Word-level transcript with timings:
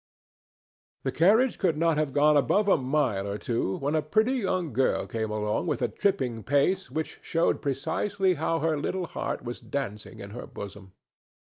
The 1.03 1.11
carriage 1.11 1.59
could 1.59 1.77
not 1.77 1.97
have 1.99 2.11
gone 2.11 2.35
above 2.35 2.67
a 2.67 2.75
mile 2.75 3.27
or 3.27 3.37
two 3.37 3.77
when 3.77 3.93
a 3.93 4.01
pretty 4.01 4.33
young 4.33 4.73
girl 4.73 5.05
came 5.05 5.29
along 5.29 5.67
with 5.67 5.83
a 5.83 5.87
tripping 5.89 6.41
pace 6.41 6.89
which 6.89 7.19
showed 7.21 7.61
precisely 7.61 8.33
how 8.33 8.57
her 8.61 8.77
little 8.79 9.05
heart 9.05 9.43
was 9.43 9.59
dancing 9.61 10.19
in 10.19 10.31
her 10.31 10.47
bosom. 10.47 10.93